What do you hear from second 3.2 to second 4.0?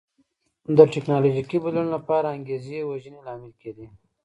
لامل کېده.